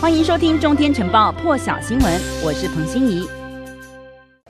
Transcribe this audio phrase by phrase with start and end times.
[0.00, 3.28] 欢迎收听《中天晨报》破晓新闻，我是彭欣怡。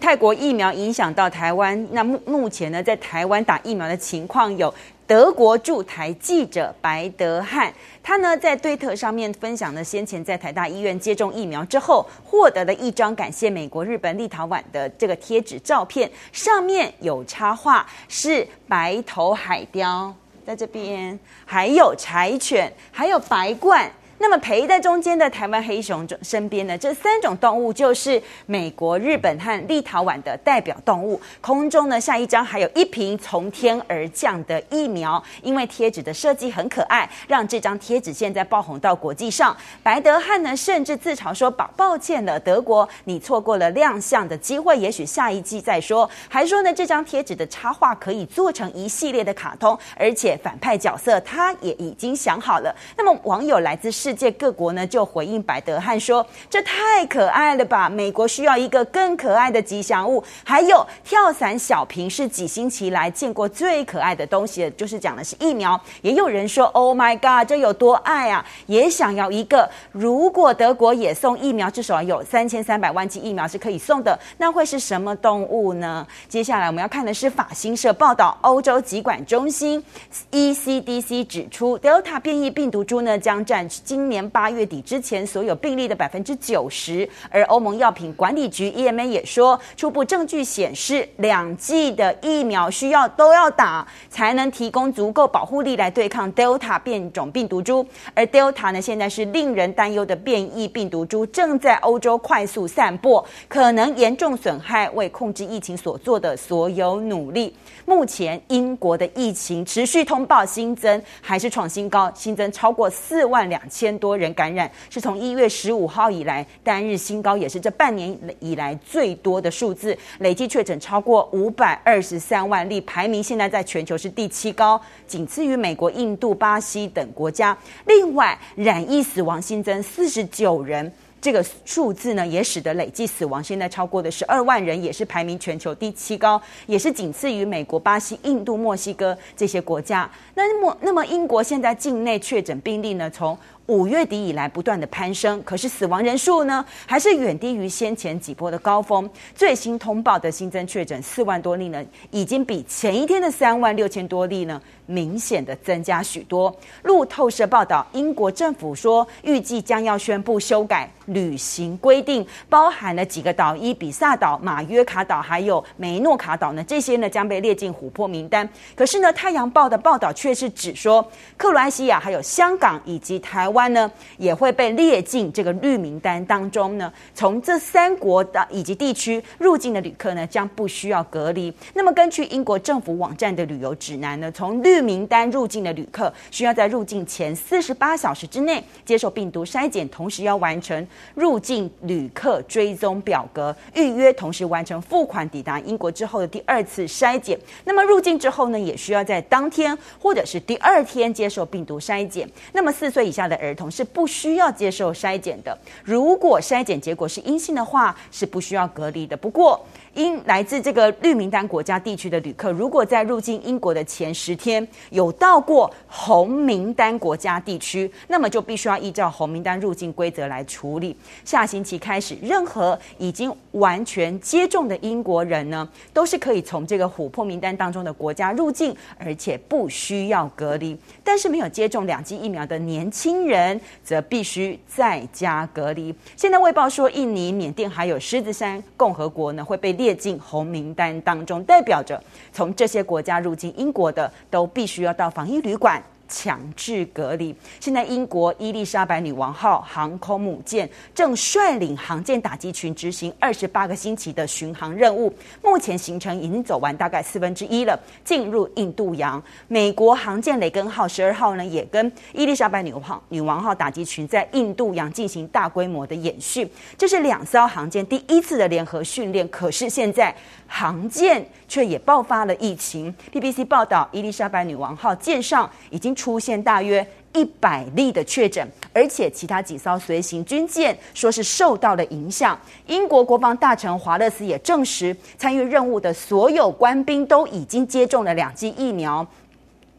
[0.00, 4.74] 泰国疫苗影响到台湾，那目目前呢，在台湾打疫苗的情况有
[5.06, 7.72] 德国驻台记者白德汉，
[8.02, 20.12] 他呢在推特上面分享了先前在台大医院接种疫苗之后获得的一张感谢美国、日本、立陶宛的这个贴纸照片，上面有插画是白头海雕
[20.44, 23.88] 在这边，还有柴犬，还有白冠。
[24.18, 31.20] 那么陪在中间的台湾黑熊身边呢，这三种动物就是美国、日本和立陶宛的代表动物。
[31.40, 39.56] 空中呢，下一张还有一瓶从天而降的疫苗，因为贴纸的设计很可爱，让这张贴纸现在爆红到国际上。
[39.82, 52.74] 白德汉呢，甚至自嘲说：“抱抱歉了，德国，你错过了亮相的机会，也许下一季再说。”还说呢，这张贴纸的插画可以做成一系列的卡通，而且反派角色他也已经想好了。
[52.96, 57.88] 那么网友来自世界各国呢就回应百德汉说：“这太可爱了吧！
[57.88, 60.22] 美国需要一个更可爱的吉祥物。
[60.44, 65.80] 还有跳伞小瓶是几星期来见过最可爱的东西，就是讲的是疫苗。
[66.02, 69.68] 也有人说：‘Oh my God，这有多爱啊！’也想要一个。
[69.90, 74.16] 如果德国也送疫苗，至少有三千三百万剂疫苗是可以送的。
[74.38, 76.06] 那会是什么动物呢？
[76.28, 79.84] 接下来我们要看的是法新社报道，欧洲疾管中心
[80.30, 97.86] ECDC 指出，Delta 变异病毒株呢将占据今年八月底之前所有病例的百分之九十，而欧盟药品管理局 EMA 也说，初步证据显示，两剂的疫苗需要都要打，才能提供足够保护力来对抗 Delta 变种病毒株。
[98.12, 107.56] 而 Delta 呢，现在是令人担忧的变异病毒株，正在欧洲快速散播，可能严重损害为控制疫情所做的所有努力。
[107.86, 114.26] 目前英国的疫情持续通报新增，还是创新高，新增超过四万两千千多人。
[114.34, 127.56] 感染是从一月十五号以来单日新高，也是这半年以来最多的数字，累计确诊超过五百二十三万例，排名现在在全球是第七高，仅次于美国、印度、巴西等国家。
[127.86, 130.92] 另外，染疫死亡新增四十九人。
[131.18, 140.08] 这个数字呢，也使得累计死亡现在超过的十二万人，也是排名全球第七高，也是仅次于美国、巴西、印度、墨西哥这些国家。
[140.34, 143.36] 那么，那么英国现在境内确诊病例呢，从
[143.66, 149.08] 五月底以来不断的攀升，可是死亡人数呢，还是远低于先前几波的高峰。
[149.34, 156.54] 最新通报的新增确诊四万多例呢，已经比前一天的三万六千多例呢，明显的增加许多。
[156.84, 168.48] 路透社报道，英国政府说，预计将要宣布修改旅行规定，包含了几个岛，伊比萨岛、马约卡岛还有梅诺卡岛呢，这些呢将被列进琥珀名单。
[168.76, 171.04] 可是呢，《太阳报》的报道却是指说，
[171.36, 176.92] 克罗埃西亚、还有香港以及台湾关呢，也会被列进这个绿名单当中呢。
[177.14, 181.50] 从这三国的以及地区入境的旅客呢，将不需要隔离。
[181.72, 197.38] 那么，根据英国政府网站的旅游指南呢，从绿名单入境的旅客需要在入境前四十八小时之内接受病毒筛检，同时要完成入境旅客追踪表格预约，同时完成付款抵达英国之后的第二次筛检。
[197.64, 202.28] 那么入境之后呢，也需要在当天或者是第二天接受病毒筛检。
[202.52, 205.56] 那么四岁以下的儿童是不需要接受筛检的。
[205.84, 209.16] 如果筛检结果是阴性的话，是不需要隔离的。
[209.16, 209.64] 不过，
[209.96, 220.94] 因来自这个绿名单国家地区的旅客，如果在入境英国的前十天有到过红名单国家地区，那么就必须要依照红名单入境规则来处理。
[221.24, 230.76] 下星期开始，任何已经完全接种的英国人呢，都是可以从这个琥珀名单当中的国家入境，而且不需要隔离。
[231.02, 235.94] 但是没有接种两剂疫苗的年轻人，则必须在家隔离。
[236.16, 242.02] 现在卫报说，印尼、缅甸还有狮子山共和国呢，会被列列进红名单当中，代表着
[242.32, 245.80] 从这些国家入境英国的都必须要到防疫旅馆。
[246.08, 247.34] 强制隔离。
[247.58, 255.12] 现在，英国伊丽莎白女王号航空母舰正率领航舰打击群执行二十八个星期的巡航任务，
[255.42, 259.20] 目前行程已经走完大概四分之一了，进入印度洋。
[259.48, 266.48] 美国航舰雷根号十二号呢，也跟伊丽莎白女王号女王号打击群在印度洋进行大规模的演训。
[266.78, 270.14] 这是两艘航舰第一次的联合训练，可是现在
[270.46, 272.94] 航舰却也爆发了疫情。
[273.12, 275.95] BBC 报道，伊丽莎白女王号舰上已经。
[275.96, 282.38] 出现大约一百例的确诊，而且其他几艘随行军舰说是受到了影响。
[282.66, 289.04] 英国国防大臣华勒斯也证实，参与任务的所有官兵都已经接种了两剂疫苗。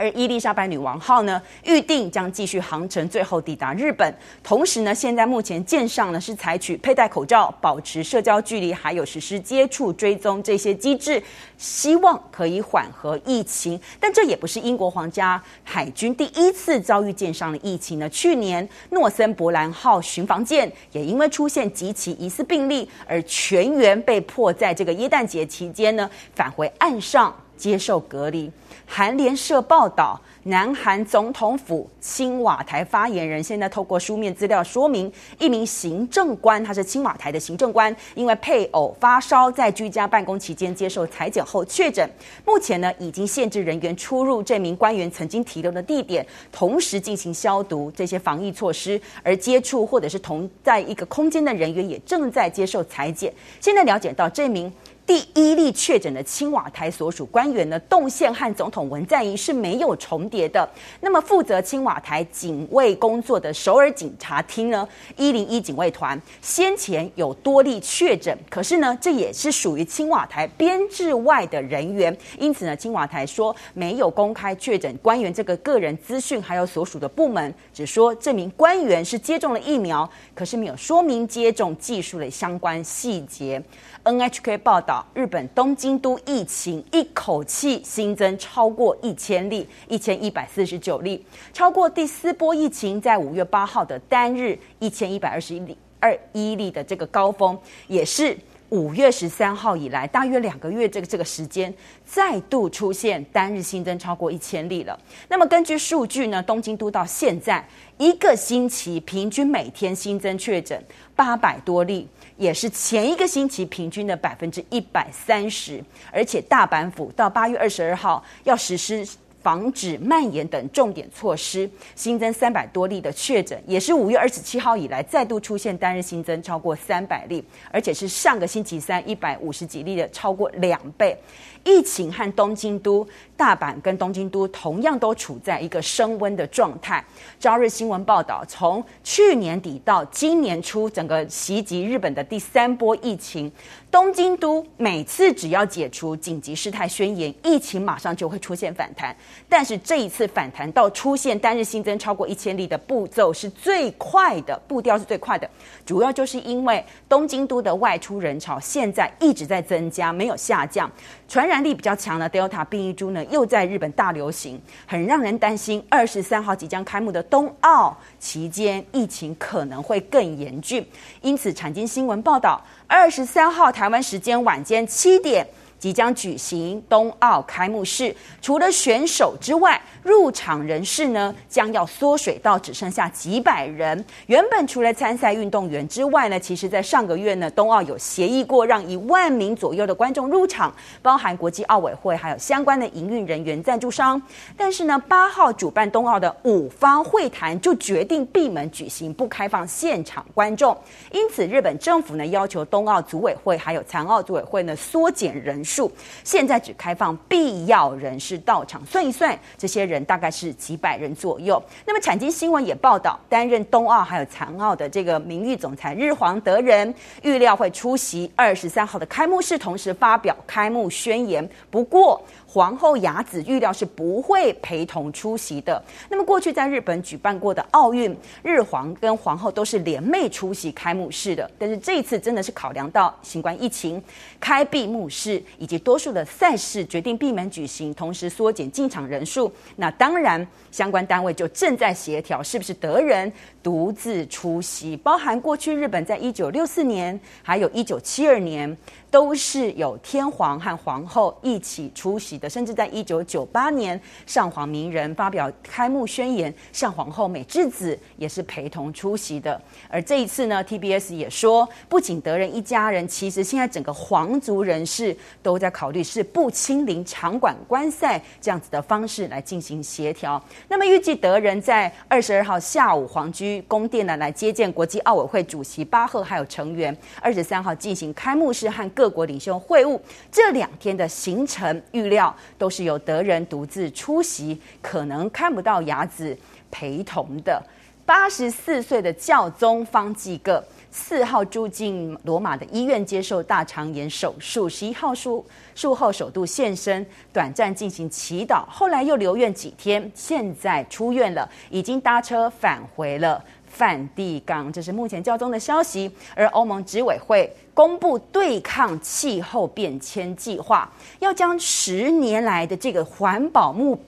[0.00, 4.10] 而伊丽莎白女王号呢，预定将继续航程，最后抵达日本。
[4.42, 11.22] 同时呢，现在目前舰上呢是采取佩戴口罩、保持社交距离，还有实施接触追踪这些机制，
[11.58, 13.78] 希望可以缓和疫情。
[14.00, 18.08] 但这也不是英国皇家海军第一次遭遇舰上的疫情呢。
[18.08, 28.50] 去年诺森伯兰号巡防舰也因为出现几起疑似病例，而全员被迫在这个耶诞节期间呢返回岸上接受隔离。
[28.86, 42.10] 韩联社报道，南韩总统府青瓦台发言人现在透过书面资料说明，一名行政官，他是青瓦台的行政官，因为配偶发烧，在居家办公期间接受裁剪后确诊，
[42.44, 53.32] 目前呢已经限制人员出入这名官员曾经停留的地点，同时进行消毒这些防疫措施，而接触或者是同在一个空间的人员也正在接受裁剪。
[53.60, 54.72] 现在了解到这名。
[55.10, 60.70] 第一例确诊的青瓦台所属官员呢，动线和总统文在寅是没有重叠的。
[61.00, 83.60] 那么负责青瓦台警卫工作的首尔警察厅呢，一零一警卫团先前有多例确诊，可是呢，这也是属于青瓦台编制外的人员，因此呢，青瓦台说没有公开确诊官员这个个人资讯，还有所属的部门只说这名官员是接种了疫苗，可是没有说明接种技术的相关细节。
[84.02, 98.36] NHK 报道，日本东京都疫情一口气新增超过一千例，一千一百四十九例，超过第四波疫情在五月八号的单日一千一百二十一例二一例的这个高峰，也是
[98.70, 101.72] 五月十三号以来大约两个月这个这个时间
[102.04, 104.98] 再度出现单日新增超过一千例了。
[105.28, 107.66] 那么根据数据呢，东京都到现在
[107.98, 110.82] 一个星期平均每天新增确诊
[111.14, 112.08] 八百多例。
[112.40, 119.06] 也是前一个星期平均的百分之一百三十，而且大阪府到八月二十二号要实施
[119.42, 131.16] 防止蔓延等重点措施，新增三百多例的确诊，也是五月二十七号以来再度出现单日新增超过三百例，而且是上个星期三一百五十几例的超过两倍。
[131.62, 133.06] 疫情和东京都、
[133.36, 137.04] 大阪跟东京都同样都处在一个升温的状态。
[137.38, 143.52] 朝日新闻报道，从去年底到今年初，整个袭击日本的第三波疫情，
[143.90, 149.14] 东京都每次只要解除紧急事态宣言，疫情马上就会出现反弹。
[149.48, 155.50] 但是这一次反弹到出现单日新增超过一千例的步骤是最快的，步调是最快的，
[155.84, 160.88] 主要就是因为东京都的外出人潮现在一直在增加，没有下降。
[161.26, 165.84] 传染力比较强的 Delta 变异株呢，又在日本大流行，很让人担心。
[165.88, 170.84] 二十三号即将开幕的冬奥期间，疫情可能会更严峻。
[171.22, 172.60] 因此，产经新闻报道，
[172.90, 175.46] 二十三号台湾时间晚间七点。
[175.80, 184.04] 即将举行冬奥开幕式，除了选手之外，入场人士呢将要缩水到只剩下几百人。
[184.26, 194.20] 原本除了参赛运动员之外呢，其实在上个月呢，冬奥有协议过让一万名左右的观众入场，包含国际奥委会还有相关的营运人员、赞助商。
[194.58, 200.76] 但是呢，八号主办冬奥的五方会谈就决定闭门举行，不开放现场观众。
[201.10, 205.69] 因此，日本政府呢要求冬奥组委会还有残奥组委会呢缩减人数。
[205.70, 205.90] 数
[206.24, 211.62] 现在只开放必要人士到场，算一算，这些人大概是几百人左右。
[211.86, 221.48] 那么，产经新闻也报道，担任冬奥还有残奥的这个名誉总裁日皇德仁预料会出席二十三号的开幕式，同时发表开幕宣言。
[221.70, 225.80] 不过，皇后雅子预料是不会陪同出席的。
[226.08, 231.48] 那么，过去在日本举办过的奥运，日皇跟皇后都是联袂出席开幕式的。
[231.58, 234.02] 但是这一次真的是考量到新冠疫情，
[234.40, 239.52] 开闭幕式以及多数的赛事决定闭门举行，同时缩减进场人数。
[239.76, 243.30] 那当然，相关单位就正在协调是不是德人
[243.62, 248.76] 独自出席，包含过去日本在一九六四年，还有一九七二年。
[249.10, 259.60] 都是有天皇和皇后一起出席的，甚至在一九九八年，上皇明仁发表开幕宣言，上皇后美智子也是陪同出席的。
[259.88, 270.40] 而这一次呢，TBS 也说，不仅德仁一家人，其实现在整个皇族人士都在考虑是不亲临场馆观赛这样子的方式来进行协调。
[270.68, 278.86] 那么预计德仁在二十二号下午皇居宫殿呢来接见国际奥委会主席巴赫还有成员，二十三号进行开幕式和。
[278.90, 279.98] 各国领袖会晤
[280.30, 286.36] 这两天的行程预料都是由德仁独自出席，可能看不到雅子
[286.70, 287.62] 陪同的。
[288.04, 295.44] 八十四岁的教宗方济各四号住进罗马的医院接受大肠炎手术，十一号术
[295.74, 304.72] 术后首度现身，短暂进行祈祷，后来又留院几天，现在出院了，已经搭车返回了梵蒂冈。
[304.72, 306.10] 这是目前教宗的消息。
[306.34, 313.98] 而欧盟执委会公布对抗气候变迁计划，要将十年来的这个环保目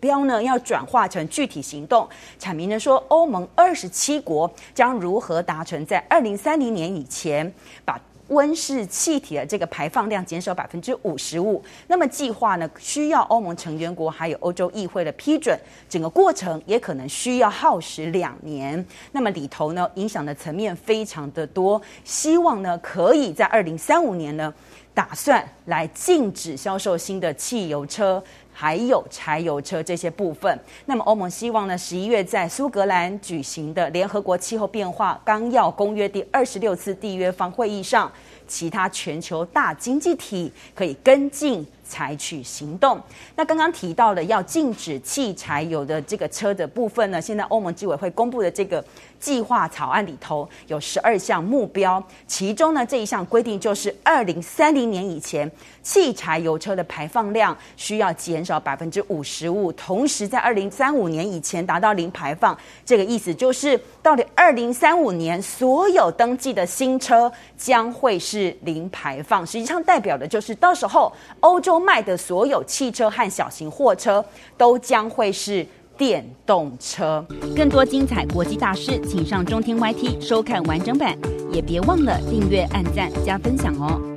[0.00, 2.08] 标呢，要转化成具体行动。
[2.38, 7.52] 阐明的说，欧盟二十七国将如何达成在二零三零年以前
[7.84, 11.60] 把温室气体的这个排放量减少百分之五十五。
[11.88, 18.86] 那么计划呢，需要欧盟成员国还有欧洲议会的批准，整个过程也可能需要耗时两年。
[19.10, 24.54] 那么里头呢，影响的层面非常的多，希望呢，可以在二零三五年呢，
[24.94, 28.22] 打算来禁止销售新的汽油车。
[28.60, 38.12] 还有柴油车这些部分，那么欧盟希望呢，十一月在苏格兰举行的联合国气候变化纲要公约第二十六次缔约方会议上，
[38.46, 41.66] 其他全球大经济体可以跟进。
[41.90, 43.00] 采取行动。
[43.34, 48.82] 那刚刚提到的要禁止汽柴油的这个车的部分呢，现在欧盟执委会公布的这个
[49.18, 55.50] 计划草案里头有十二项目标，其中呢这一项规定就是二零三零年以前，
[55.82, 62.56] 汽柴油车的排放量需要减少百分之五十五，同时在二零三五年以前达到零排放。
[62.86, 69.44] 这个意思就是，到了二零三五年，所有登记的新车将会是零排放。
[69.44, 71.79] 实际上代表的就是，到时候欧洲。
[71.84, 74.24] 卖的所有汽车和小型货车
[74.56, 77.24] 都将会是电动车。
[77.56, 81.18] 更多精彩国际大师，请上中天 YT 收看完整版，
[81.52, 84.09] 也别忘了订阅、按赞、加分享哦。